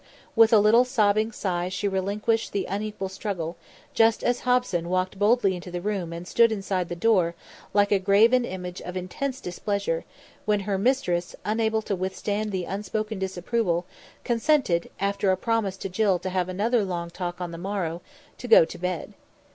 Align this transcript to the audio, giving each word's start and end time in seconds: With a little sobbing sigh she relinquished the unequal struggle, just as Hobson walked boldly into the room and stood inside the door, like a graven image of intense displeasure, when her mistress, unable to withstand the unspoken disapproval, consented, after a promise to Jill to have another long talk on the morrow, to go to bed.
With 0.35 0.51
a 0.51 0.57
little 0.57 0.83
sobbing 0.83 1.31
sigh 1.31 1.69
she 1.69 1.87
relinquished 1.87 2.53
the 2.53 2.65
unequal 2.65 3.07
struggle, 3.07 3.55
just 3.93 4.23
as 4.23 4.39
Hobson 4.39 4.89
walked 4.89 5.19
boldly 5.19 5.53
into 5.55 5.69
the 5.69 5.79
room 5.79 6.11
and 6.11 6.27
stood 6.27 6.51
inside 6.51 6.89
the 6.89 6.95
door, 6.95 7.35
like 7.71 7.91
a 7.91 7.99
graven 7.99 8.43
image 8.43 8.81
of 8.81 8.97
intense 8.97 9.39
displeasure, 9.39 10.03
when 10.45 10.61
her 10.61 10.79
mistress, 10.79 11.35
unable 11.45 11.83
to 11.83 11.95
withstand 11.95 12.51
the 12.51 12.65
unspoken 12.65 13.19
disapproval, 13.19 13.85
consented, 14.23 14.89
after 14.99 15.29
a 15.31 15.37
promise 15.37 15.77
to 15.77 15.87
Jill 15.87 16.17
to 16.17 16.31
have 16.31 16.49
another 16.49 16.83
long 16.83 17.11
talk 17.11 17.39
on 17.39 17.51
the 17.51 17.59
morrow, 17.59 18.01
to 18.39 18.47
go 18.47 18.65
to 18.65 18.77
bed. 18.79 19.13